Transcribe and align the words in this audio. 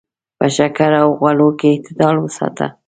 په 0.37 0.45
شکر 0.57 0.91
او 1.01 1.07
غوړو 1.19 1.49
کې 1.59 1.67
اعتدال 1.73 2.15
وساته. 2.19 2.67